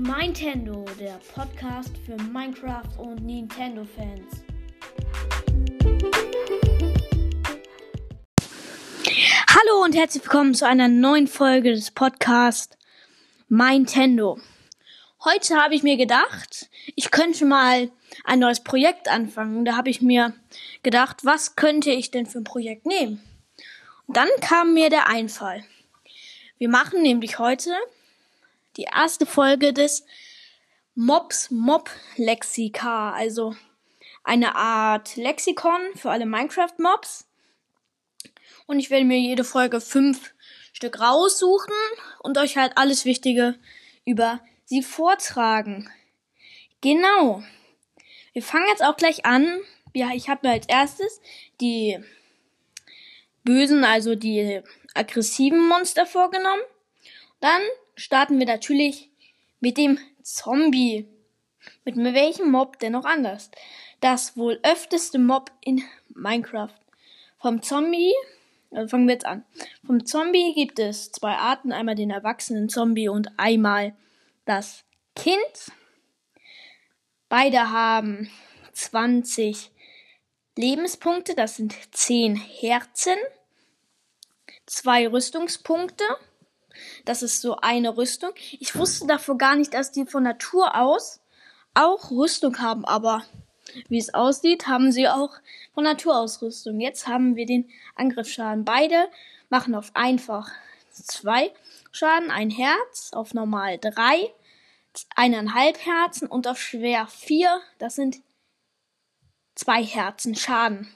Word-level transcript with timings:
Nintendo, 0.00 0.86
der 0.98 1.20
Podcast 1.34 1.94
für 2.06 2.16
Minecraft 2.16 2.88
und 2.96 3.22
Nintendo-Fans. 3.22 4.42
Hallo 9.46 9.84
und 9.84 9.94
herzlich 9.94 10.24
willkommen 10.24 10.54
zu 10.54 10.66
einer 10.66 10.88
neuen 10.88 11.26
Folge 11.26 11.72
des 11.72 11.90
Podcasts 11.90 12.78
Nintendo. 13.50 14.40
Heute 15.22 15.56
habe 15.56 15.74
ich 15.74 15.82
mir 15.82 15.98
gedacht, 15.98 16.70
ich 16.96 17.10
könnte 17.10 17.44
mal 17.44 17.90
ein 18.24 18.38
neues 18.38 18.64
Projekt 18.64 19.06
anfangen. 19.06 19.66
Da 19.66 19.76
habe 19.76 19.90
ich 19.90 20.00
mir 20.00 20.32
gedacht, 20.82 21.26
was 21.26 21.56
könnte 21.56 21.90
ich 21.90 22.10
denn 22.10 22.24
für 22.24 22.38
ein 22.38 22.44
Projekt 22.44 22.86
nehmen? 22.86 23.22
Und 24.06 24.16
dann 24.16 24.28
kam 24.40 24.72
mir 24.72 24.88
der 24.88 25.08
Einfall. 25.08 25.62
Wir 26.56 26.70
machen 26.70 27.02
nämlich 27.02 27.38
heute 27.38 27.74
die 28.80 28.88
erste 28.94 29.26
Folge 29.26 29.74
des 29.74 30.06
Mobs 30.94 31.50
Mob 31.50 31.90
Lexika, 32.16 33.12
also 33.12 33.54
eine 34.24 34.56
Art 34.56 35.16
Lexikon 35.16 35.80
für 35.96 36.10
alle 36.10 36.24
Minecraft 36.24 36.72
Mobs. 36.78 37.28
Und 38.66 38.78
ich 38.78 38.88
werde 38.88 39.04
mir 39.04 39.18
jede 39.18 39.44
Folge 39.44 39.82
fünf 39.82 40.32
Stück 40.72 40.98
raussuchen 40.98 41.74
und 42.20 42.38
euch 42.38 42.56
halt 42.56 42.72
alles 42.76 43.04
Wichtige 43.04 43.58
über 44.06 44.40
sie 44.64 44.82
vortragen. 44.82 45.90
Genau. 46.80 47.42
Wir 48.32 48.42
fangen 48.42 48.68
jetzt 48.68 48.82
auch 48.82 48.96
gleich 48.96 49.26
an. 49.26 49.60
Ja, 49.92 50.10
ich 50.14 50.30
habe 50.30 50.46
mir 50.48 50.54
als 50.54 50.66
erstes 50.68 51.20
die 51.60 51.98
bösen, 53.44 53.84
also 53.84 54.14
die 54.14 54.62
aggressiven 54.94 55.68
Monster 55.68 56.06
vorgenommen. 56.06 56.62
Dann 57.40 57.60
starten 58.00 58.38
wir 58.38 58.46
natürlich 58.46 59.10
mit 59.60 59.76
dem 59.76 59.98
Zombie. 60.22 61.06
Mit 61.84 61.96
welchem 61.96 62.50
Mob 62.50 62.78
denn 62.78 62.92
noch 62.92 63.04
anders? 63.04 63.50
Das 64.00 64.36
wohl 64.36 64.58
öfteste 64.62 65.18
Mob 65.18 65.50
in 65.60 65.82
Minecraft. 66.08 66.74
Vom 67.38 67.62
Zombie, 67.62 68.12
also 68.70 68.88
fangen 68.88 69.06
wir 69.06 69.14
jetzt 69.14 69.26
an. 69.26 69.44
Vom 69.84 70.06
Zombie 70.06 70.54
gibt 70.54 70.78
es 70.78 71.12
zwei 71.12 71.34
Arten, 71.34 71.72
einmal 71.72 71.94
den 71.94 72.10
erwachsenen 72.10 72.70
Zombie 72.70 73.08
und 73.08 73.28
einmal 73.38 73.94
das 74.46 74.84
Kind. 75.14 75.72
Beide 77.28 77.70
haben 77.70 78.30
20 78.72 79.70
Lebenspunkte, 80.56 81.34
das 81.34 81.56
sind 81.56 81.74
10 81.92 82.36
Herzen, 82.36 83.16
zwei 84.66 85.06
Rüstungspunkte 85.06 86.04
das 87.04 87.22
ist 87.22 87.40
so 87.40 87.56
eine 87.56 87.96
Rüstung. 87.96 88.30
Ich 88.58 88.76
wusste 88.76 89.06
davor 89.06 89.38
gar 89.38 89.56
nicht, 89.56 89.74
dass 89.74 89.92
die 89.92 90.06
von 90.06 90.22
Natur 90.22 90.76
aus 90.76 91.20
auch 91.74 92.10
Rüstung 92.10 92.58
haben, 92.58 92.84
aber 92.84 93.24
wie 93.88 93.98
es 93.98 94.14
aussieht, 94.14 94.66
haben 94.66 94.92
sie 94.92 95.08
auch 95.08 95.30
von 95.74 95.84
Natur 95.84 96.18
aus 96.18 96.42
Rüstung. 96.42 96.80
Jetzt 96.80 97.06
haben 97.06 97.36
wir 97.36 97.46
den 97.46 97.70
Angriffsschaden. 97.94 98.64
Beide 98.64 99.08
machen 99.48 99.74
auf 99.74 99.90
einfach 99.94 100.50
zwei 100.92 101.52
Schaden, 101.92 102.30
ein 102.30 102.50
Herz, 102.50 103.10
auf 103.12 103.34
normal 103.34 103.78
drei, 103.78 104.32
eineinhalb 105.14 105.78
Herzen 105.84 106.28
und 106.28 106.46
auf 106.46 106.60
schwer 106.60 107.06
vier. 107.06 107.60
Das 107.78 107.96
sind 107.96 108.20
zwei 109.54 109.84
Herzen 109.84 110.34
Schaden. 110.34 110.92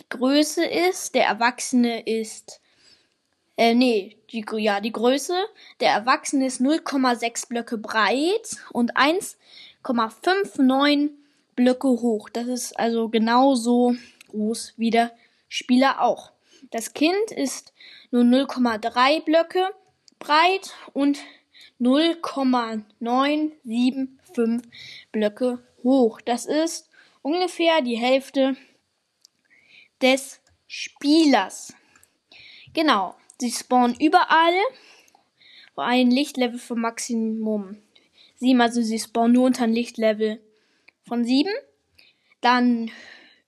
Die 0.00 0.08
Größe 0.08 0.64
ist, 0.64 1.14
der 1.14 1.26
Erwachsene 1.26 2.06
ist 2.06 2.60
äh, 3.60 3.74
nee, 3.74 4.16
die, 4.32 4.44
ja, 4.56 4.80
die 4.80 4.90
Größe. 4.90 5.34
Der 5.80 5.90
Erwachsene 5.90 6.46
ist 6.46 6.62
0,6 6.62 7.48
Blöcke 7.48 7.76
breit 7.76 8.56
und 8.72 8.96
1,59 8.96 11.10
Blöcke 11.56 11.88
hoch. 11.88 12.30
Das 12.30 12.46
ist 12.46 12.78
also 12.78 13.10
genauso 13.10 13.94
groß 14.28 14.72
wie 14.78 14.88
der 14.88 15.12
Spieler 15.50 16.00
auch. 16.00 16.32
Das 16.70 16.94
Kind 16.94 17.32
ist 17.32 17.74
nur 18.10 18.22
0,3 18.22 19.22
Blöcke 19.24 19.68
breit 20.18 20.72
und 20.94 21.18
0,975 21.78 24.70
Blöcke 25.12 25.62
hoch. 25.82 26.22
Das 26.22 26.46
ist 26.46 26.88
ungefähr 27.20 27.82
die 27.82 27.98
Hälfte 27.98 28.56
des 30.00 30.40
Spielers. 30.66 31.74
Genau. 32.72 33.16
Sie 33.40 33.50
spawnen 33.50 33.96
überall. 33.98 34.54
Ein 35.76 36.10
Lichtlevel 36.10 36.58
von 36.58 36.78
Maximum 36.78 37.78
7. 38.36 38.60
Also 38.60 38.82
sie 38.82 38.98
spawnen 38.98 39.32
nur 39.32 39.46
unter 39.46 39.64
ein 39.64 39.72
Lichtlevel 39.72 40.38
von 41.08 41.24
7. 41.24 41.50
Dann 42.42 42.90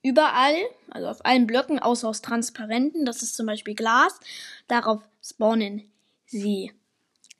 überall, 0.02 0.56
also 0.90 1.08
auf 1.08 1.24
allen 1.26 1.46
Blöcken, 1.46 1.78
außer 1.78 2.08
aus 2.08 2.22
transparenten, 2.22 3.04
das 3.04 3.22
ist 3.22 3.36
zum 3.36 3.46
Beispiel 3.46 3.74
Glas. 3.74 4.18
Darauf 4.66 5.02
spawnen 5.22 5.90
sie 6.24 6.72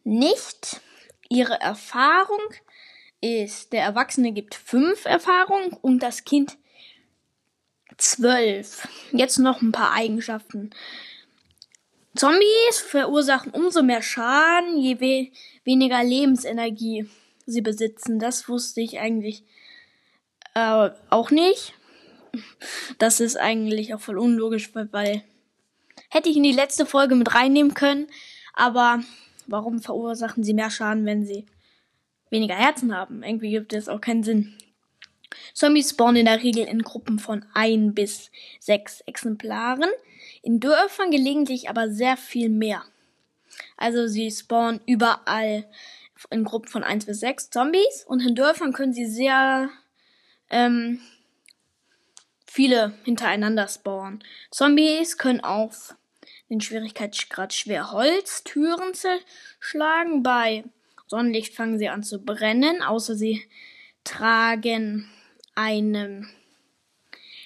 nicht. 0.04 0.82
Ihre 1.30 1.58
Erfahrung 1.58 2.40
ist, 3.22 3.72
der 3.72 3.82
Erwachsene 3.82 4.32
gibt 4.32 4.54
5 4.54 5.06
Erfahrung 5.06 5.72
und 5.80 6.02
das 6.02 6.24
Kind 6.24 6.58
12. 7.96 8.88
Jetzt 9.12 9.38
noch 9.38 9.62
ein 9.62 9.72
paar 9.72 9.92
Eigenschaften. 9.92 10.70
Zombies 12.14 12.78
verursachen 12.86 13.52
umso 13.52 13.82
mehr 13.82 14.02
Schaden, 14.02 14.78
je 14.78 15.00
we 15.00 15.30
weniger 15.64 16.02
Lebensenergie 16.04 17.08
sie 17.46 17.62
besitzen. 17.62 18.18
Das 18.18 18.48
wusste 18.48 18.80
ich 18.80 18.98
eigentlich 18.98 19.44
äh, 20.54 20.90
auch 21.10 21.30
nicht. 21.30 21.74
Das 22.98 23.20
ist 23.20 23.36
eigentlich 23.36 23.94
auch 23.94 24.00
voll 24.00 24.18
unlogisch, 24.18 24.70
weil, 24.74 25.22
hätte 26.08 26.28
ich 26.28 26.36
in 26.36 26.42
die 26.42 26.52
letzte 26.52 26.86
Folge 26.86 27.14
mit 27.14 27.34
reinnehmen 27.34 27.74
können. 27.74 28.06
Aber 28.54 29.00
warum 29.46 29.80
verursachen 29.80 30.44
sie 30.44 30.54
mehr 30.54 30.70
Schaden, 30.70 31.06
wenn 31.06 31.24
sie 31.24 31.46
weniger 32.30 32.54
Herzen 32.54 32.96
haben? 32.96 33.22
Irgendwie 33.22 33.50
gibt 33.50 33.72
es 33.72 33.88
auch 33.88 34.00
keinen 34.00 34.22
Sinn. 34.22 34.54
Zombies 35.54 35.90
spawnen 35.90 36.16
in 36.16 36.26
der 36.26 36.42
Regel 36.42 36.64
in 36.64 36.82
Gruppen 36.82 37.18
von 37.18 37.44
ein 37.54 37.94
bis 37.94 38.30
sechs 38.60 39.00
Exemplaren. 39.02 39.88
In 40.42 40.60
Dörfern 40.60 41.10
gelegentlich 41.10 41.68
aber 41.68 41.90
sehr 41.90 42.16
viel 42.16 42.48
mehr. 42.48 42.84
Also 43.76 44.06
sie 44.06 44.30
spawnen 44.30 44.80
überall 44.86 45.68
in 46.30 46.44
Gruppen 46.44 46.68
von 46.68 46.84
1 46.84 47.06
bis 47.06 47.20
6 47.20 47.50
Zombies 47.50 48.04
und 48.06 48.20
in 48.20 48.34
Dörfern 48.34 48.72
können 48.72 48.92
sie 48.92 49.06
sehr 49.06 49.70
ähm, 50.50 51.00
viele 52.46 52.94
hintereinander 53.04 53.66
spawnen. 53.68 54.22
Zombies 54.50 55.18
können 55.18 55.40
auf 55.40 55.94
den 56.48 56.60
Schwierigkeitsgrad 56.60 57.54
schwer 57.54 57.92
Holztüren 57.92 58.92
zerschlagen. 58.94 60.22
Bei 60.22 60.64
Sonnenlicht 61.06 61.54
fangen 61.54 61.78
sie 61.78 61.88
an 61.88 62.02
zu 62.02 62.22
brennen, 62.22 62.82
außer 62.82 63.14
sie 63.14 63.42
tragen 64.04 65.08
einen 65.54 66.28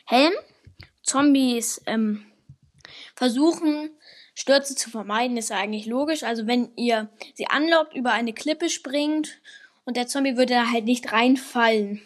Helm. 0.06 0.32
Zombies 1.02 1.80
ähm, 1.86 2.26
versuchen, 3.16 3.90
Stürze 4.34 4.76
zu 4.76 4.90
vermeiden, 4.90 5.38
ist 5.38 5.50
ja 5.50 5.56
eigentlich 5.56 5.86
logisch. 5.86 6.22
Also 6.22 6.46
wenn 6.46 6.70
ihr 6.76 7.08
sie 7.34 7.46
anlockt, 7.46 7.94
über 7.94 8.12
eine 8.12 8.34
Klippe 8.34 8.68
springt 8.68 9.40
und 9.84 9.96
der 9.96 10.06
Zombie 10.06 10.36
würde 10.36 10.54
da 10.54 10.70
halt 10.70 10.84
nicht 10.84 11.10
reinfallen. 11.10 12.02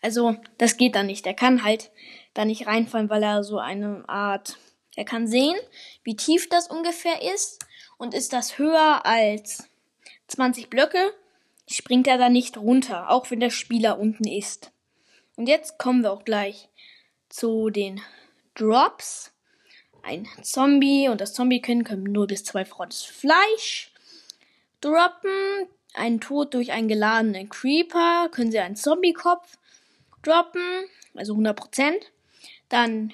Also 0.00 0.36
das 0.56 0.76
geht 0.76 0.94
dann 0.94 1.06
nicht. 1.06 1.26
Er 1.26 1.34
kann 1.34 1.64
halt 1.64 1.90
da 2.32 2.44
nicht 2.44 2.66
reinfallen, 2.66 3.10
weil 3.10 3.22
er 3.22 3.42
so 3.42 3.58
eine 3.58 4.08
Art, 4.08 4.56
er 4.94 5.04
kann 5.04 5.26
sehen, 5.26 5.56
wie 6.04 6.16
tief 6.16 6.48
das 6.48 6.68
ungefähr 6.68 7.20
ist 7.34 7.58
und 7.98 8.14
ist 8.14 8.32
das 8.32 8.56
höher 8.56 9.04
als 9.04 9.68
20 10.28 10.70
Blöcke, 10.70 11.12
springt 11.68 12.06
er 12.06 12.18
da 12.18 12.28
nicht 12.28 12.56
runter, 12.56 13.10
auch 13.10 13.30
wenn 13.30 13.40
der 13.40 13.50
Spieler 13.50 13.98
unten 13.98 14.28
ist. 14.28 14.70
Und 15.36 15.48
jetzt 15.48 15.78
kommen 15.78 16.02
wir 16.02 16.12
auch 16.12 16.24
gleich 16.24 16.68
zu 17.28 17.70
den 17.70 18.00
Drops 18.54 19.32
ein 20.02 20.26
Zombie 20.42 21.08
und 21.08 21.20
das 21.20 21.34
Zombie-Kind 21.34 21.84
können 21.84 22.04
0 22.04 22.26
bis 22.26 22.44
2 22.44 22.64
frottes 22.64 23.02
Fleisch 23.02 23.92
droppen. 24.80 25.68
Ein 25.94 26.20
Tod 26.20 26.54
durch 26.54 26.72
einen 26.72 26.88
geladenen 26.88 27.48
Creeper 27.48 28.28
können 28.30 28.52
sie 28.52 28.60
einen 28.60 28.76
Zombie-Kopf 28.76 29.58
droppen, 30.22 30.62
also 31.14 31.34
100%. 31.34 31.92
Dann 32.68 33.12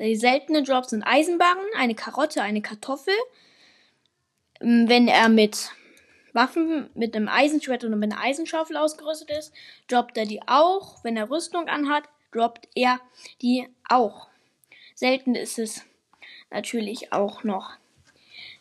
die 0.00 0.16
seltenen 0.16 0.64
Drops 0.64 0.90
sind 0.90 1.04
Eisenbarren, 1.04 1.64
eine 1.76 1.94
Karotte, 1.94 2.42
eine 2.42 2.62
Kartoffel. 2.62 3.14
Ähm, 4.60 4.88
wenn 4.88 5.06
er 5.06 5.28
mit 5.28 5.70
Waffen, 6.32 6.90
mit 6.94 7.14
einem 7.14 7.28
Eisenschwert 7.28 7.84
oder 7.84 7.96
mit 7.96 8.12
einer 8.12 8.20
Eisenschaufel 8.20 8.76
ausgerüstet 8.76 9.30
ist, 9.30 9.52
droppt 9.88 10.16
er 10.16 10.26
die 10.26 10.42
auch. 10.46 11.04
Wenn 11.04 11.16
er 11.16 11.30
Rüstung 11.30 11.68
anhat, 11.68 12.04
droppt 12.32 12.68
er 12.74 13.00
die 13.42 13.68
auch. 13.88 14.28
Selten 14.94 15.34
ist 15.34 15.58
es 15.58 15.82
natürlich 16.52 17.12
auch 17.12 17.44
noch 17.44 17.72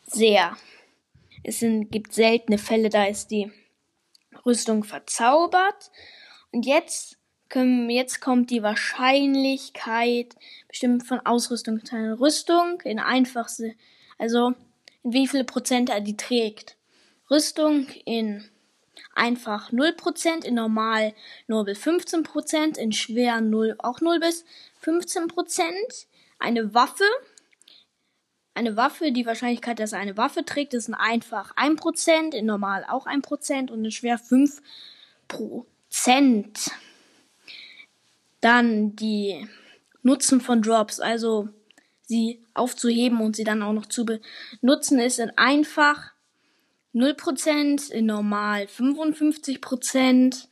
sehr. 0.03 0.57
Es 1.43 1.59
sind, 1.59 1.91
gibt 1.91 2.13
seltene 2.13 2.57
Fälle, 2.57 2.89
da 2.89 3.05
ist 3.05 3.31
die 3.31 3.51
Rüstung 4.45 4.83
verzaubert. 4.83 5.91
Und 6.51 6.65
jetzt 6.65 7.17
können, 7.49 7.89
jetzt 7.89 8.21
kommt 8.21 8.49
die 8.49 8.63
Wahrscheinlichkeit 8.63 10.35
bestimmt 10.67 11.05
von 11.05 11.19
Ausrüstungsteilen. 11.19 12.13
Rüstung 12.13 12.81
in 12.81 12.99
einfachste, 12.99 13.73
also 14.17 14.49
in 14.49 14.55
wie 15.03 15.27
viele 15.27 15.43
Prozent 15.43 15.89
er 15.89 16.01
die 16.01 16.17
trägt. 16.17 16.77
Rüstung 17.29 17.87
in 18.05 18.43
einfach 19.15 19.71
0%, 19.71 20.45
in 20.45 20.55
normal 20.55 21.13
0 21.47 21.65
bis 21.65 21.79
15%, 21.79 22.77
in 22.77 22.91
schwer 22.91 23.41
0 23.41 23.75
auch 23.79 24.01
0 24.01 24.19
bis 24.19 24.45
15%. 24.83 26.05
Eine 26.39 26.73
Waffe, 26.73 27.05
eine 28.53 28.75
Waffe, 28.75 29.11
die 29.11 29.25
Wahrscheinlichkeit, 29.25 29.79
dass 29.79 29.93
er 29.93 29.99
eine 29.99 30.17
Waffe 30.17 30.43
trägt, 30.43 30.73
ist 30.73 30.87
in 30.87 30.93
einfach 30.93 31.55
1%, 31.55 32.35
in 32.35 32.45
normal 32.45 32.85
auch 32.89 33.07
1% 33.07 33.71
und 33.71 33.85
in 33.85 33.91
schwer 33.91 34.19
5%. 34.19 36.71
Dann 38.41 38.95
die 38.95 39.47
Nutzen 40.03 40.41
von 40.41 40.61
Drops, 40.61 40.99
also 40.99 41.49
sie 42.01 42.41
aufzuheben 42.53 43.21
und 43.21 43.35
sie 43.35 43.43
dann 43.43 43.63
auch 43.63 43.73
noch 43.73 43.85
zu 43.85 44.05
benutzen, 44.05 44.99
ist 44.99 45.19
in 45.19 45.31
einfach 45.37 46.11
0%, 46.93 47.91
in 47.91 48.05
normal 48.05 48.65
55% 48.65 50.47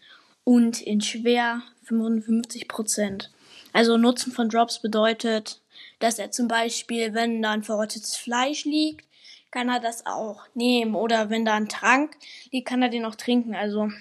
und 0.45 0.81
in 0.81 1.01
schwer 1.01 1.61
55%. 1.87 3.27
Also 3.73 3.97
Nutzen 3.97 4.31
von 4.31 4.49
Drops 4.49 4.81
bedeutet, 4.81 5.59
dass 5.99 6.19
er 6.19 6.31
zum 6.31 6.47
Beispiel, 6.47 7.13
wenn 7.13 7.41
da 7.41 7.51
ein 7.51 7.63
verrottetes 7.63 8.15
Fleisch 8.15 8.65
liegt, 8.65 9.05
kann 9.51 9.69
er 9.69 9.79
das 9.79 10.05
auch 10.05 10.43
nehmen. 10.53 10.95
Oder 10.95 11.29
wenn 11.29 11.45
da 11.45 11.55
ein 11.55 11.69
Trank 11.69 12.15
liegt, 12.51 12.67
kann 12.67 12.81
er 12.81 12.89
den 12.89 13.05
auch 13.05 13.15
trinken. 13.15 13.55
Also, 13.55 13.91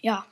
ja. 0.00 0.26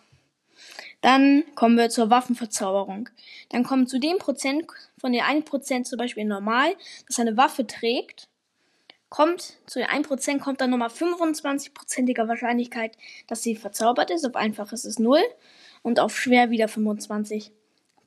Dann 1.01 1.45
kommen 1.55 1.79
wir 1.79 1.89
zur 1.89 2.11
Waffenverzauberung. 2.11 3.09
Dann 3.49 3.65
kommen 3.65 3.87
zu 3.87 3.99
dem 3.99 4.19
Prozent, 4.19 4.67
von 4.99 5.13
den 5.13 5.23
1% 5.23 5.85
zum 5.85 5.99
Beispiel 5.99 6.25
normal, 6.25 6.75
dass 7.07 7.19
er 7.19 7.27
eine 7.27 7.37
Waffe 7.39 7.67
trägt, 7.67 8.29
kommt 9.09 9.57
zu 9.67 9.79
den 9.79 9.89
1% 9.89 10.39
kommt 10.39 10.61
dann 10.61 10.71
nochmal 10.71 10.89
25%iger 10.89 12.29
Wahrscheinlichkeit, 12.29 12.97
dass 13.27 13.43
sie 13.43 13.57
verzaubert 13.57 14.11
ist. 14.11 14.25
Auf 14.25 14.37
einfach 14.37 14.73
ist 14.73 14.85
es 14.85 14.99
0 14.99 15.21
und 15.83 16.01
auf 16.01 16.17
schwer 16.17 16.51
wieder 16.51 16.69
25 16.69 17.51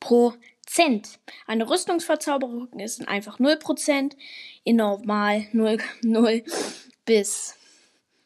Prozent. 0.04 1.20
Eine 1.48 1.70
Rüstungsverzauberung 1.70 2.68
ist 2.78 3.00
in 3.00 3.08
einfach 3.08 3.40
0%, 3.40 4.12
in 4.66 4.76
normal 4.76 5.48
0, 5.54 5.78
0 6.02 6.44
bis 7.06 7.56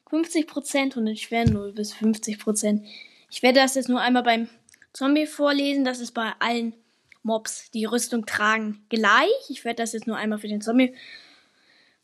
50% 0.09 0.97
und 0.97 1.05
in 1.05 1.17
schwer 1.17 1.47
0 1.47 1.73
bis 1.73 1.93
50%. 1.93 2.83
Ich 3.29 3.43
werde 3.43 3.59
das 3.59 3.75
jetzt 3.75 3.89
nur 3.89 4.01
einmal 4.01 4.23
beim 4.23 4.49
Zombie 4.91 5.27
vorlesen. 5.27 5.85
Das 5.85 5.99
ist 5.99 6.13
bei 6.13 6.31
allen 6.39 6.73
Mobs, 7.21 7.69
die 7.69 7.85
Rüstung 7.85 8.25
tragen, 8.25 8.83
gleich. 8.89 9.29
Ich 9.49 9.63
werde 9.63 9.83
das 9.83 9.93
jetzt 9.93 10.07
nur 10.07 10.17
einmal 10.17 10.39
für 10.39 10.47
den 10.47 10.61
Zombie 10.61 10.95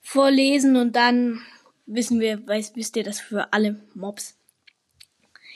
vorlesen 0.01 0.75
und 0.75 0.95
dann 0.95 1.41
wissen 1.87 2.19
wir, 2.19 2.45
weiß, 2.45 2.75
wisst 2.75 2.95
ihr 2.95 3.03
das 3.03 3.19
für 3.19 3.51
alle 3.53 3.81
Mobs. 3.95 4.37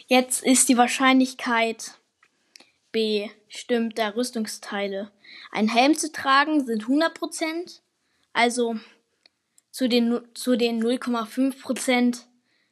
Jetzt 0.07 0.43
ist 0.43 0.69
die 0.69 0.77
Wahrscheinlichkeit 0.77 1.96
bestimmter 2.91 4.15
Rüstungsteile. 4.15 5.11
Ein 5.51 5.67
Helm 5.67 5.95
zu 5.95 6.11
tragen 6.11 6.65
sind 6.65 6.85
100%, 6.85 7.81
also 8.33 8.75
zu 9.71 9.87
den, 9.87 10.21
zu 10.33 10.55
den 10.55 10.83
0,5%, 10.83 12.23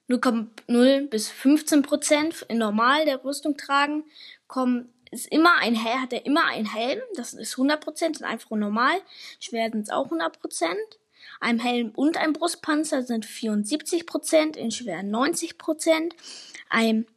0,0 0.09 1.07
bis 1.09 1.31
15% 1.31 2.45
in 2.47 2.57
normal 2.57 3.05
der 3.05 3.23
Rüstung 3.23 3.57
tragen, 3.57 4.03
kommen, 4.47 4.93
ist 5.11 5.31
immer 5.31 5.57
ein 5.59 5.75
Helm, 5.75 6.01
hat 6.01 6.13
er 6.13 6.25
immer 6.25 6.45
ein 6.45 6.65
Helm, 6.65 7.01
das 7.15 7.33
ist 7.33 7.55
100%, 7.55 8.19
in 8.19 8.25
einfach 8.25 8.51
normal, 8.51 8.97
schwer 9.39 9.69
sind 9.71 9.81
es 9.81 9.89
auch 9.89 10.11
100%. 10.11 10.75
Ein 11.39 11.59
Helm 11.59 11.91
und 11.95 12.17
ein 12.17 12.33
Brustpanzer 12.33 13.03
sind 13.03 13.25
74%, 13.25 14.57
in 14.57 14.71
schwer 14.71 15.01
90%. 15.01 16.11
Ein, 16.69 17.07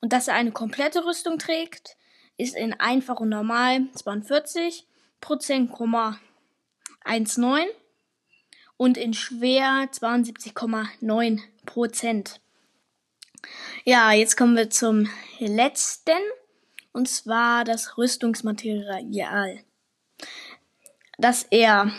Und 0.00 0.12
dass 0.12 0.28
er 0.28 0.34
eine 0.34 0.52
komplette 0.52 1.04
Rüstung 1.04 1.38
trägt, 1.38 1.96
ist 2.36 2.56
in 2.56 2.74
einfach 2.74 3.20
und 3.20 3.28
normal 3.28 3.88
42% 3.94 6.18
19 7.06 7.66
und 8.76 8.96
in 8.96 9.12
schwer 9.12 9.88
72,9 9.92 11.40
Prozent. 11.66 12.40
Ja, 13.84 14.12
jetzt 14.12 14.36
kommen 14.36 14.56
wir 14.56 14.70
zum 14.70 15.08
letzten 15.38 16.18
und 16.92 17.08
zwar 17.08 17.64
das 17.64 17.98
Rüstungsmaterial. 17.98 19.64
Dass 21.18 21.42
er 21.44 21.92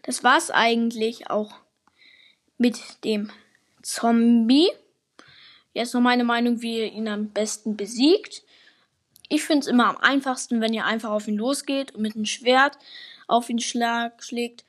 das 0.04 0.24
war's 0.24 0.52
eigentlich 0.52 1.30
auch 1.30 1.54
mit 2.58 3.04
dem 3.04 3.30
Zombie. 3.82 4.70
Jetzt 5.78 5.94
noch 5.94 6.02
meine 6.02 6.24
Meinung, 6.24 6.64
wie 6.64 6.80
ihr 6.80 6.92
ihn 6.92 7.08
am 7.08 7.30
besten 7.30 7.78
besiegt. 7.78 8.42
Ich 9.30 9.44
finde 9.44 9.60
es 9.60 9.68
immer 9.68 9.86
am 9.86 9.98
einfachsten, 9.98 10.60
wenn 10.60 10.74
ihr 10.74 10.86
einfach 10.86 11.12
auf 11.12 11.28
ihn 11.28 11.38
losgeht 11.38 11.94
und 11.94 12.02
mit 12.02 12.16
einem 12.16 12.26
Schwert 12.26 12.80
auf 13.28 13.48
ihn 13.48 13.60
schlag, 13.60 14.24
schlägt. 14.24 14.66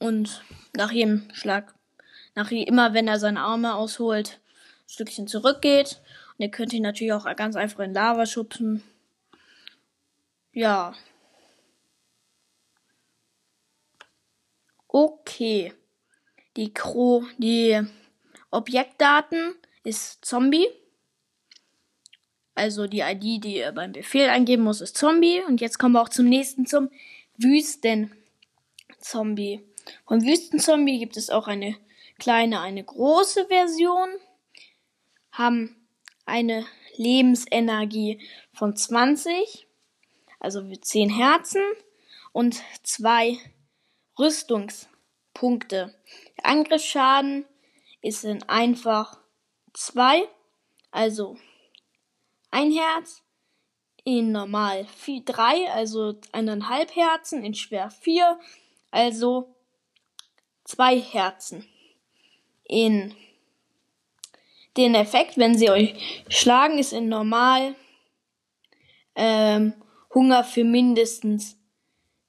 Und 0.00 0.42
nach 0.74 0.90
jedem 0.90 1.32
Schlag, 1.32 1.76
nach 2.34 2.50
immer 2.50 2.92
wenn 2.92 3.06
er 3.06 3.20
seine 3.20 3.38
Arme 3.38 3.76
ausholt, 3.76 4.40
ein 4.40 4.88
Stückchen 4.88 5.28
zurückgeht. 5.28 6.00
Und 6.36 6.40
ihr 6.40 6.50
könnt 6.50 6.72
ihn 6.72 6.82
natürlich 6.82 7.12
auch 7.12 7.26
ganz 7.36 7.54
einfach 7.54 7.84
in 7.84 7.94
Lava 7.94 8.26
schubsen. 8.26 8.82
Ja. 10.52 10.92
Okay. 14.88 15.72
Die 16.56 16.74
Kro, 16.74 17.24
die 17.38 17.80
Objektdaten 18.50 19.54
ist 19.84 20.24
Zombie. 20.24 20.66
Also 22.54 22.86
die 22.86 23.00
ID, 23.00 23.44
die 23.44 23.56
ihr 23.56 23.72
beim 23.72 23.92
Befehl 23.92 24.28
eingeben 24.28 24.62
muss, 24.64 24.80
ist 24.80 24.96
Zombie. 24.96 25.42
Und 25.46 25.60
jetzt 25.60 25.78
kommen 25.78 25.92
wir 25.94 26.00
auch 26.02 26.08
zum 26.08 26.26
nächsten, 26.26 26.66
zum 26.66 26.90
Wüsten-Zombie. 27.38 29.60
Vom 30.06 30.22
Wüsten-Zombie 30.22 30.98
gibt 30.98 31.16
es 31.16 31.30
auch 31.30 31.48
eine 31.48 31.76
kleine, 32.18 32.60
eine 32.60 32.84
große 32.84 33.46
Version. 33.46 34.10
Haben 35.32 35.74
eine 36.26 36.66
Lebensenergie 36.96 38.20
von 38.52 38.76
20, 38.76 39.66
also 40.38 40.62
10 40.62 41.08
Herzen 41.08 41.62
und 42.32 42.62
zwei 42.82 43.38
Rüstungspunkte. 44.18 45.94
Der 46.36 46.46
Angriffsschaden 46.46 47.46
ist 48.02 48.24
in 48.24 48.42
einfach 48.44 49.19
2, 49.72 50.28
also 50.90 51.36
ein 52.50 52.72
Herz, 52.72 53.22
in 54.04 54.32
normal 54.32 54.86
3, 55.06 55.70
also 55.72 56.14
eineinhalb 56.32 56.94
Herzen, 56.96 57.44
in 57.44 57.54
schwer 57.54 57.90
4, 57.90 58.38
also 58.90 59.54
zwei 60.64 60.98
Herzen. 60.98 61.66
In 62.64 63.14
den 64.76 64.94
Effekt, 64.94 65.36
wenn 65.36 65.58
sie 65.58 65.70
euch 65.70 66.24
schlagen, 66.28 66.78
ist 66.78 66.92
in 66.92 67.08
normal 67.08 67.74
ähm, 69.16 69.74
Hunger 70.14 70.44
für 70.44 70.64
mindestens 70.64 71.58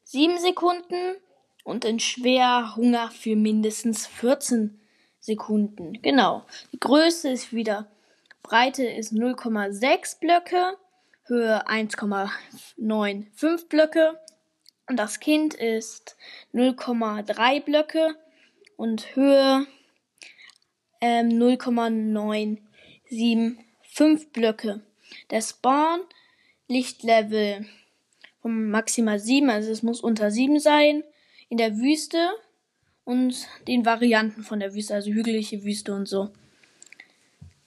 7 0.03 0.39
Sekunden 0.39 1.15
und 1.63 1.85
in 1.85 1.99
schwer 1.99 2.75
Hunger 2.75 3.11
für 3.11 3.35
mindestens 3.35 4.07
14 4.07 4.80
Sekunden. 5.21 6.01
Genau. 6.01 6.43
Die 6.73 6.79
Größe 6.79 7.29
ist 7.29 7.53
wieder, 7.53 7.87
Breite 8.43 8.83
ist 8.83 9.13
0,6 9.13 10.19
Blöcke, 10.19 10.75
Höhe 11.25 11.65
1,95 11.67 13.69
Blöcke 13.69 14.19
und 14.87 14.97
das 14.97 15.21
Kind 15.21 15.53
ist 15.53 16.17
0,3 16.53 17.63
Blöcke 17.63 18.15
und 18.75 19.15
Höhe 19.15 19.65
ähm, 20.99 21.37
0,975 21.37 24.33
Blöcke. 24.33 24.81
Der 25.29 25.41
Spawn 25.41 26.01
Lichtlevel 26.67 27.65
von 28.41 28.69
maximal 28.69 29.19
7, 29.19 29.49
also 29.49 29.71
es 29.71 29.83
muss 29.83 30.01
unter 30.01 30.31
7 30.31 30.59
sein, 30.59 31.03
in 31.49 31.57
der 31.57 31.77
Wüste 31.77 32.31
und 33.03 33.47
den 33.67 33.85
Varianten 33.85 34.43
von 34.43 34.59
der 34.59 34.73
Wüste, 34.73 34.93
also 34.93 35.11
hügelige 35.11 35.63
Wüste 35.63 35.93
und 35.93 36.07
so. 36.07 36.31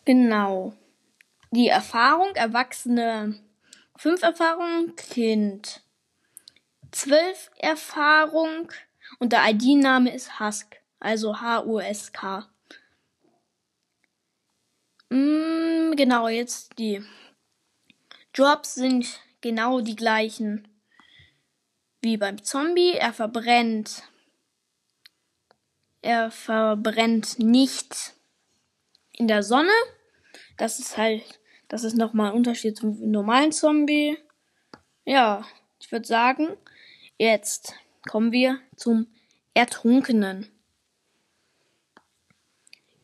Genau. 0.04 0.74
Die 1.50 1.68
Erfahrung, 1.68 2.34
Erwachsene 2.34 3.38
5 3.96 4.22
Erfahrungen, 4.22 4.96
Kind 4.96 5.82
12 6.90 7.50
Erfahrung 7.58 8.70
und 9.18 9.32
der 9.32 9.48
ID-Name 9.50 10.14
ist 10.14 10.38
Husk, 10.40 10.76
also 11.00 11.40
H-U-S-K. 11.40 12.48
Mm, 15.10 15.96
genau, 15.96 16.28
jetzt 16.28 16.78
die 16.78 17.02
Drops 18.32 18.74
sind 18.74 19.20
genau 19.40 19.80
die 19.80 19.96
gleichen 19.96 20.66
wie 22.00 22.16
beim 22.16 22.42
Zombie. 22.42 22.92
Er 22.92 23.12
verbrennt. 23.12 24.02
Er 26.04 26.30
verbrennt 26.30 27.38
nicht 27.38 28.12
in 29.12 29.26
der 29.26 29.42
Sonne. 29.42 29.72
Das 30.58 30.78
ist 30.78 30.98
halt, 30.98 31.40
das 31.68 31.82
ist 31.82 31.96
nochmal 31.96 32.28
ein 32.28 32.36
Unterschied 32.36 32.76
zum 32.76 33.10
normalen 33.10 33.52
Zombie. 33.52 34.18
Ja, 35.06 35.46
ich 35.80 35.90
würde 35.90 36.06
sagen, 36.06 36.58
jetzt 37.16 37.72
kommen 38.06 38.32
wir 38.32 38.60
zum 38.76 39.06
Ertrunkenen. 39.54 40.50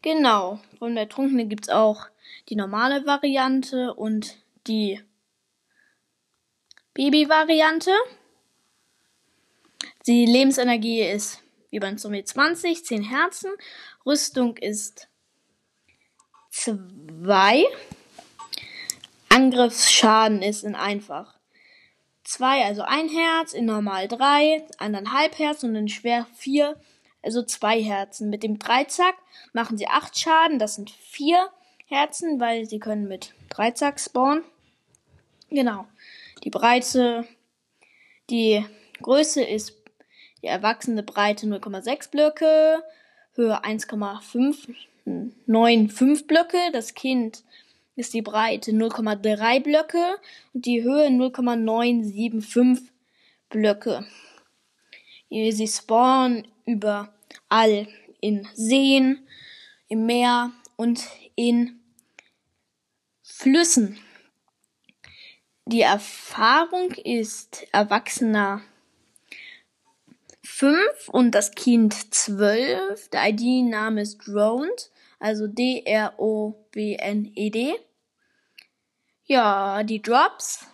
Genau, 0.02 0.60
der 0.78 0.98
Ertrunkenen 0.98 1.48
gibt's 1.48 1.70
auch 1.70 2.06
die 2.50 2.56
normale 2.56 3.06
Variante 3.06 3.94
und 3.94 4.36
die 4.66 5.00
Baby-Variante. 6.92 7.92
Die 10.06 10.26
Lebensenergie 10.26 11.00
ist 11.00 11.42
wie 11.70 11.78
beim 11.80 11.98
Zombie 11.98 12.24
20, 12.24 12.84
10 12.84 13.02
Herzen. 13.02 13.50
Rüstung 14.04 14.56
ist 14.56 15.08
2. 16.50 17.64
Angriffsschaden 19.28 20.42
ist 20.42 20.64
in 20.64 20.74
einfach 20.74 21.38
2, 22.24 22.64
also 22.64 22.82
ein 22.82 23.08
Herz, 23.08 23.52
in 23.54 23.64
normal 23.64 24.08
3, 24.08 24.66
anderthalb 24.78 25.38
Herz 25.38 25.62
und 25.64 25.74
in 25.74 25.88
schwer 25.88 26.26
4, 26.36 26.76
also 27.22 27.42
2 27.42 27.82
Herzen. 27.82 28.30
Mit 28.30 28.42
dem 28.42 28.58
Dreizack 28.58 29.16
machen 29.52 29.78
sie 29.78 29.88
8 29.88 30.18
Schaden, 30.18 30.58
das 30.58 30.74
sind 30.74 30.90
4 30.90 31.48
Herzen, 31.86 32.38
weil 32.40 32.66
sie 32.66 32.78
können 32.78 33.08
mit 33.08 33.34
Dreizack 33.48 33.98
spawnen. 33.98 34.44
Genau. 35.50 35.86
Die 36.44 36.50
Breite, 36.50 37.26
die 38.30 38.64
Größe 39.02 39.42
ist 39.42 39.79
die 40.42 40.46
erwachsene 40.46 41.02
Breite 41.02 41.46
0,6 41.46 42.10
Blöcke, 42.10 42.82
Höhe 43.34 43.62
1,595 43.62 46.26
Blöcke. 46.26 46.58
Das 46.72 46.94
Kind 46.94 47.44
ist 47.96 48.14
die 48.14 48.22
Breite 48.22 48.70
0,3 48.72 49.60
Blöcke 49.60 50.16
und 50.54 50.64
die 50.66 50.82
Höhe 50.82 51.10
0,975 51.10 52.90
Blöcke. 53.48 54.04
Sie 55.28 55.68
spawnen 55.68 56.48
überall 56.66 57.86
in 58.20 58.48
Seen, 58.54 59.20
im 59.88 60.06
Meer 60.06 60.52
und 60.76 61.04
in 61.36 61.80
Flüssen. 63.22 63.98
Die 65.66 65.82
Erfahrung 65.82 66.92
ist 66.92 67.66
Erwachsener 67.72 68.62
5 70.60 71.08
und 71.08 71.30
das 71.30 71.52
Kind 71.52 72.12
12. 72.14 73.08
Der 73.08 73.30
ID-Name 73.30 74.02
ist 74.02 74.18
Droned, 74.18 74.90
also 75.18 75.46
D-R-O-W-N-E-D. 75.46 76.56
Ja, 79.24 79.82
die 79.84 80.02
Drops. 80.02 80.66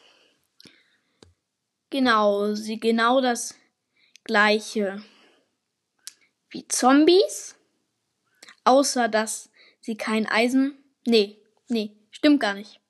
Genau, 1.91 2.55
sie 2.55 2.81
genau 2.81 3.21
das 3.21 3.55
gleiche 4.25 5.05
wie 6.51 6.67
Zombies. 6.67 7.55
Außer 8.65 9.07
dass 9.07 9.51
sie 9.81 9.97
kein 9.97 10.27
Eisen. 10.27 10.77
Nee, 11.07 11.41
nee, 11.69 11.93
stimmt 12.11 12.41
gar 12.41 12.55
nicht. 12.55 12.81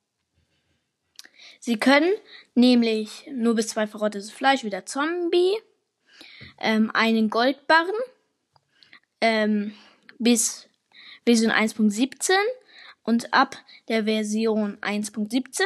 Sie 1.61 1.77
können 1.79 2.15
nämlich 2.55 3.27
nur 3.31 3.55
bis 3.55 3.69
zwei 3.69 3.87
verrottetes 3.87 4.31
Fleisch 4.31 4.65
wie 4.65 4.71
der 4.71 4.87
Zombie, 4.87 5.59
ähm, 6.59 6.91
einen 6.95 7.31
Goldbarren 7.31 7.95
ähm, 9.21 9.75
bis 10.19 10.69
Version 11.25 11.51
1.17 11.51 12.33
und 13.03 13.33
ab 13.33 13.57
der 13.89 14.05
Version 14.05 14.79
1.17 14.81 15.63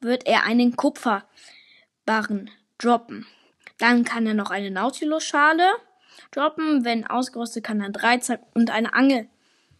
wird 0.00 0.26
er 0.26 0.44
einen 0.44 0.76
Kupferbarren 0.76 2.50
droppen. 2.78 3.26
Dann 3.78 4.04
kann 4.04 4.26
er 4.26 4.34
noch 4.34 4.50
eine 4.50 4.70
Nautilus-Schale 4.70 5.74
droppen. 6.30 6.84
Wenn 6.84 7.06
ausgerüstet, 7.06 7.64
kann 7.64 7.80
er 7.80 7.90
Dreizack 7.90 8.40
und 8.54 8.70
eine 8.70 8.92
Angel 8.92 9.28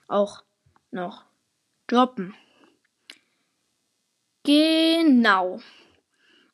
auch 0.09 0.43
noch 0.91 1.25
droppen. 1.87 2.35
Genau. 4.45 5.61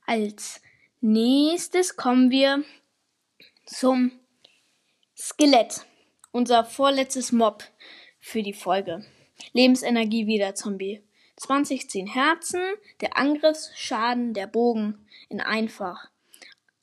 Als 0.07 0.61
nächstes 1.01 1.97
kommen 1.97 2.31
wir 2.31 2.65
zum 3.71 4.11
Skelett. 5.17 5.87
Unser 6.33 6.65
vorletztes 6.65 7.33
Mob 7.33 7.65
für 8.19 8.43
die 8.43 8.53
Folge. 8.53 9.05
Lebensenergie 9.53 10.27
wie 10.27 10.39
der 10.39 10.55
Zombie. 10.55 11.03
20 11.37 11.89
10 11.89 12.07
Herzen, 12.09 12.61
der 13.01 13.17
Angriffsschaden, 13.17 14.35
der 14.35 14.47
Bogen 14.47 15.07
in 15.29 15.41
einfach 15.41 16.11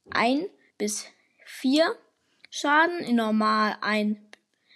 1 0.09 0.45
bis 0.77 1.05
4 1.45 1.95
Schaden, 2.49 2.99
in 2.99 3.17
normal 3.17 3.77
1 3.81 4.17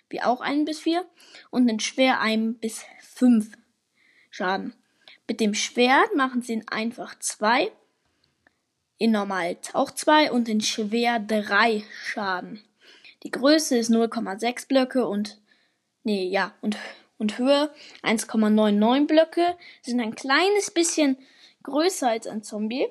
wie 0.09 0.21
auch 0.21 0.41
1 0.41 0.65
bis 0.65 0.79
4 0.81 1.05
und 1.49 1.67
in 1.67 1.79
schwer 1.79 2.19
1 2.19 2.59
bis 2.59 2.85
5 2.99 3.57
Schaden. 4.29 4.75
Mit 5.27 5.39
dem 5.39 5.53
Schwert 5.53 6.13
machen 6.15 6.41
sie 6.41 6.53
in 6.53 6.67
einfach 6.67 7.17
zwei, 7.19 7.71
in 9.01 9.11
normal 9.11 9.57
auch 9.73 9.89
zwei 9.89 10.31
und 10.31 10.47
in 10.47 10.61
schwer 10.61 11.19
drei 11.19 11.83
Schaden. 12.03 12.63
Die 13.23 13.31
Größe 13.31 13.77
ist 13.77 13.89
0,6 13.89 14.67
Blöcke 14.67 15.07
und 15.07 15.39
nee, 16.03 16.27
ja, 16.27 16.53
und 16.61 16.77
und 17.17 17.37
Höhe 17.37 17.71
1,99 18.01 19.05
Blöcke 19.05 19.55
sind 19.83 19.99
ein 19.99 20.15
kleines 20.15 20.71
bisschen 20.71 21.17
größer 21.61 22.09
als 22.09 22.25
ein 22.25 22.43
Zombie. 22.43 22.87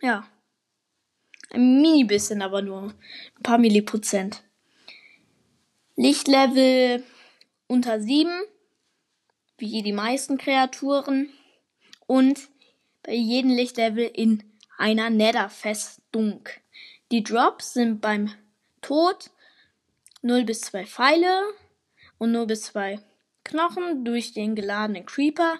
Ja. 0.00 0.26
Ein 1.50 1.82
mini 1.82 2.04
bisschen, 2.04 2.40
aber 2.40 2.62
nur 2.62 2.84
ein 2.84 3.42
paar 3.42 3.58
Milliprozent. 3.58 4.42
Lichtlevel 5.96 7.04
unter 7.66 8.00
7 8.00 8.30
wie 9.58 9.82
die 9.82 9.92
meisten 9.92 10.38
Kreaturen 10.38 11.28
und 12.06 12.48
bei 13.02 13.14
jedem 13.14 13.50
Lichtlevel 13.50 14.10
in 14.14 14.47
einer 14.78 15.10
Nether-Festung. 15.10 16.48
Die 17.12 17.22
Drops 17.22 17.74
sind 17.74 18.00
beim 18.00 18.32
Tod 18.80 19.30
0 20.22 20.44
bis 20.44 20.62
2 20.62 20.86
Pfeile 20.86 21.42
und 22.16 22.32
0 22.32 22.46
bis 22.46 22.62
2 22.62 23.00
Knochen 23.44 24.04
durch 24.04 24.32
den 24.32 24.54
geladenen 24.54 25.06
Creeper, 25.06 25.58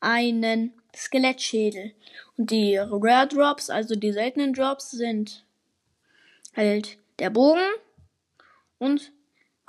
einen 0.00 0.72
Skelettschädel. 0.94 1.94
Und 2.36 2.50
die 2.50 2.76
Rare 2.76 3.28
Drops, 3.28 3.70
also 3.70 3.94
die 3.94 4.12
seltenen 4.12 4.52
Drops, 4.52 4.90
sind 4.90 5.44
halt 6.56 6.98
der 7.18 7.30
Bogen 7.30 7.68
und 8.78 9.12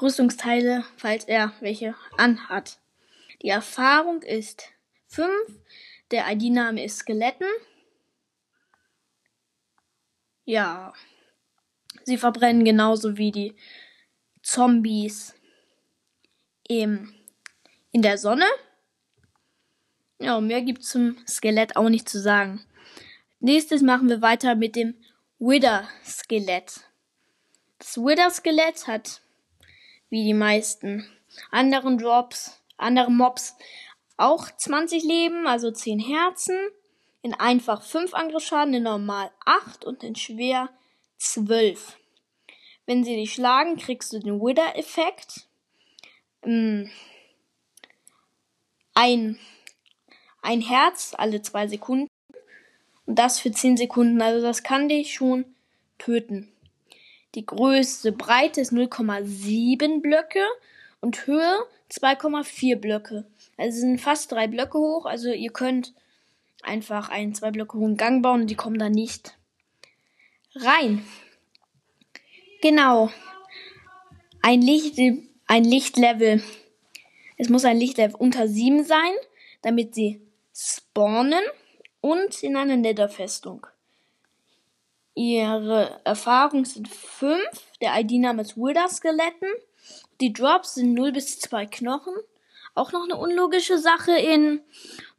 Rüstungsteile, 0.02 0.86
falls 0.98 1.26
er 1.26 1.54
welche 1.60 1.96
anhat. 2.18 2.80
Die 3.42 3.50
Erfahrung 3.50 4.22
ist 4.22 4.72
5. 5.08 5.30
Der 6.12 6.32
ID-Name 6.32 6.84
ist 6.84 7.00
Skeletten. 7.00 7.48
Ja, 10.50 10.94
sie 12.06 12.18
verbrennen 12.18 12.66
genauso 12.66 13.18
wie 13.18 13.32
die 13.32 13.56
Zombies 14.42 15.36
im, 16.68 17.14
in 17.92 18.02
der 18.02 18.18
Sonne. 18.18 18.46
Ja, 20.18 20.42
mehr 20.42 20.64
gibt's 20.64 20.90
zum 20.90 21.18
Skelett 21.28 21.76
auch 21.76 21.90
nicht 21.90 22.10
zu 22.10 22.20
sagen. 22.20 22.66
Nächstes 23.40 23.84
machen 23.84 24.10
wir 24.10 24.24
weiter 24.24 24.56
mit 24.56 24.76
dem 24.76 24.96
Wither-Skelett. 25.38 26.82
Das 27.78 27.98
Wither-Skelett 27.98 28.88
hat, 28.88 29.22
wie 30.10 30.24
die 30.24 30.34
meisten 30.34 31.08
anderen 31.52 32.00
Drops, 32.00 32.60
andere 32.76 33.12
Mobs, 33.12 33.56
auch 34.18 34.50
20 34.50 35.04
Leben, 35.04 35.46
also 35.46 35.70
10 35.70 36.00
Herzen. 36.00 36.58
In 37.22 37.34
einfach 37.34 37.82
5 37.82 38.14
Angriffsschaden, 38.14 38.74
in 38.74 38.84
normal 38.84 39.32
8 39.46 39.86
und 39.86 40.04
in 40.04 40.16
schwer 40.16 40.70
12. 41.18 41.98
Wenn 42.86 43.04
sie 43.04 43.16
dich 43.16 43.34
schlagen, 43.34 43.78
kriegst 43.78 44.14
du 44.14 44.20
den 44.20 44.40
Wither-Effekt. 44.42 45.48
Ähm, 46.44 46.90
ein, 48.94 49.38
ein 50.42 50.62
Herz 50.62 51.14
alle 51.18 51.42
2 51.42 51.68
Sekunden. 51.68 52.08
Und 53.06 53.20
das 53.20 53.40
für 53.40 53.52
10 53.52 53.78
Sekunden. 53.78 54.22
Also 54.22 54.46
das 54.46 54.64
kann 54.64 54.90
dich 54.90 55.14
schon 55.14 55.46
töten. 55.98 56.52
Die 57.36 57.46
größte 57.46 58.12
Breite 58.12 58.62
ist 58.62 58.74
0,7 58.74 60.02
Blöcke 60.02 60.44
und 61.02 61.28
Höhe 61.28 61.60
2,4 61.92 62.76
Blöcke. 62.76 63.26
Also 63.58 63.80
sind 63.80 64.02
fast 64.02 64.32
drei 64.32 64.48
Blöcke 64.48 64.80
hoch. 64.80 65.06
Also 65.06 65.30
ihr 65.32 65.52
könnt 65.52 65.94
einfach 66.64 67.10
einen 67.10 67.34
zwei 67.34 67.52
Blöcke 67.52 67.78
hohen 67.78 67.98
Gang 67.98 68.22
bauen 68.22 68.42
und 68.42 68.48
die 68.48 68.56
kommen 68.56 68.80
da 68.80 68.90
nicht 68.90 69.38
rein. 70.56 71.06
Genau. 72.62 73.10
Ein 74.42 74.62
Licht, 74.62 74.98
ein 75.48 75.64
Lichtlevel. 75.64 76.44
Es 77.38 77.50
muss 77.50 77.66
ein 77.66 77.78
Lichtlevel 77.78 78.16
unter 78.16 78.48
7 78.48 78.84
sein, 78.84 79.14
damit 79.62 79.96
sie 79.96 80.22
spawnen 80.54 81.44
und 82.02 82.44
in 82.44 82.56
einer 82.56 82.78
Netherfestung. 82.78 83.66
Ihre 85.16 86.00
Erfahrungen 86.04 86.66
sind 86.66 86.88
5. 86.88 87.40
Der 87.82 88.00
ID-Name 88.00 88.42
ist 88.42 88.58
Wither-Skeletten. 88.58 89.50
Die 90.22 90.34
Drops 90.34 90.76
sind 90.76 90.94
0 90.94 91.12
bis 91.14 91.40
2 91.40 91.66
Knochen. 91.66 92.14
Auch 92.76 92.92
noch 92.92 93.04
eine 93.04 93.18
unlogische 93.18 93.78
Sache 93.78 94.12
in 94.18 94.62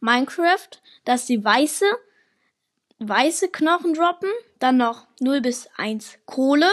Minecraft, 0.00 0.68
dass 1.04 1.26
die 1.26 1.42
weiße, 1.42 1.84
weiße 2.98 3.48
Knochen 3.50 3.94
droppen. 3.94 4.30
Dann 4.58 4.76
noch 4.76 5.06
0 5.20 5.40
bis 5.40 5.68
1 5.76 6.18
Kohle. 6.26 6.70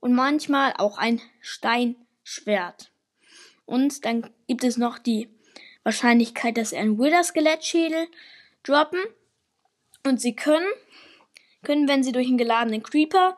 Und 0.00 0.14
manchmal 0.14 0.74
auch 0.78 0.96
ein 0.96 1.20
Steinschwert. 1.40 2.90
Und 3.66 4.04
dann 4.04 4.30
gibt 4.48 4.64
es 4.64 4.78
noch 4.78 4.98
die 4.98 5.28
Wahrscheinlichkeit, 5.82 6.56
dass 6.56 6.70
sie 6.70 6.76
einen 6.76 6.98
Wither-Skelett-Schädel 6.98 8.08
droppen. 8.62 9.00
Und 10.04 10.20
sie 10.20 10.34
können, 10.34 10.66
können, 11.62 11.86
wenn 11.88 12.02
sie 12.02 12.12
durch 12.12 12.26
einen 12.28 12.38
geladenen 12.38 12.82
Creeper 12.82 13.36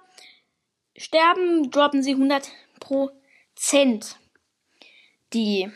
sterben, 0.97 1.71
droppen 1.71 2.03
sie 2.03 2.13
100 2.13 2.49
Prozent 2.81 4.17
die, 5.33 5.71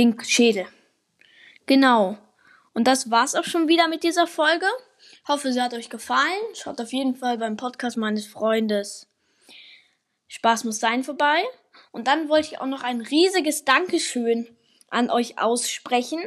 den 0.00 0.22
Schädel. 0.24 0.66
Genau. 1.66 2.18
Und 2.72 2.86
das 2.86 3.10
war's 3.10 3.34
auch 3.34 3.44
schon 3.44 3.68
wieder 3.68 3.88
mit 3.88 4.02
dieser 4.02 4.26
Folge. 4.26 4.66
Hoffe, 5.28 5.52
sie 5.52 5.60
hat 5.60 5.74
euch 5.74 5.90
gefallen. 5.90 6.40
Schaut 6.54 6.80
auf 6.80 6.92
jeden 6.92 7.14
Fall 7.14 7.38
beim 7.38 7.56
Podcast 7.56 7.96
meines 7.96 8.26
Freundes 8.26 9.06
Spaß 10.28 10.64
muss 10.64 10.78
sein 10.78 11.02
vorbei. 11.02 11.42
Und 11.90 12.06
dann 12.06 12.28
wollte 12.28 12.48
ich 12.48 12.60
auch 12.60 12.66
noch 12.66 12.82
ein 12.82 13.00
riesiges 13.00 13.64
Dankeschön 13.64 14.56
an 14.88 15.10
euch 15.10 15.38
aussprechen 15.38 16.20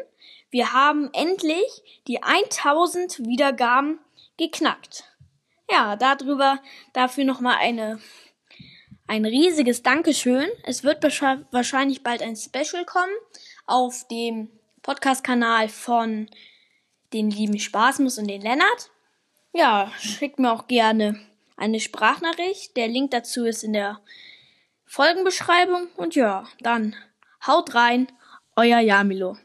wir 0.53 0.71
haben 0.71 1.09
endlich 1.13 1.65
die 2.07 2.21
1000 2.21 3.25
Wiedergaben 3.25 3.99
geknackt. 4.37 5.03
Ja, 5.67 5.95
darüber, 5.95 6.59
dafür 6.93 7.23
nochmal 7.23 7.57
eine, 7.59 7.99
ein 9.07 9.25
riesiges 9.25 9.81
Dankeschön. 9.81 10.47
Es 10.63 10.83
wird 10.83 11.01
wahrscheinlich 11.01 12.03
bald 12.03 12.21
ein 12.21 12.35
Special 12.35 12.85
kommen 12.85 13.11
auf 13.65 14.07
dem 14.07 14.49
Podcast-Kanal 14.81 15.69
von 15.69 16.29
den 17.13 17.29
lieben 17.29 17.59
Spaßmus 17.59 18.17
und 18.17 18.27
den 18.27 18.41
Lennart. 18.41 18.91
Ja, 19.53 19.91
schickt 19.99 20.39
mir 20.39 20.51
auch 20.51 20.67
gerne 20.67 21.19
eine 21.55 21.79
Sprachnachricht. 21.79 22.75
Der 22.75 22.87
Link 22.87 23.11
dazu 23.11 23.45
ist 23.45 23.63
in 23.63 23.73
der 23.73 23.99
Folgenbeschreibung. 24.85 25.87
Und 25.95 26.15
ja, 26.15 26.45
dann 26.59 26.95
haut 27.45 27.75
rein, 27.75 28.11
euer 28.55 28.79
Jamilo. 28.79 29.37